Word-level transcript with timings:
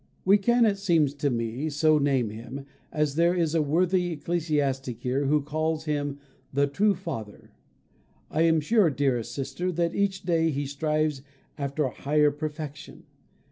We 0.25 0.39
can, 0.39 0.65
it 0.65 0.79
seems 0.79 1.13
to 1.13 1.29
me, 1.29 1.69
so 1.69 1.99
name 1.99 2.31
him, 2.31 2.65
as 2.91 3.13
there 3.13 3.35
is 3.35 3.53
a 3.53 3.61
worthy 3.61 4.13
ecclesiastic 4.13 4.99
here 5.01 5.25
who 5.25 5.43
calls 5.43 5.85
him 5.85 6.17
the 6.51 6.65
true 6.65 6.95
Father. 6.95 7.51
I 8.31 8.41
am 8.41 8.61
sure, 8.61 8.89
dearest 8.89 9.31
sister, 9.31 9.71
that 9.73 9.93
each 9.93 10.23
day 10.23 10.49
he 10.49 10.65
strives 10.65 11.21
after 11.55 11.83
a 11.83 11.91
higher 11.91 12.31
perfection. 12.31 13.03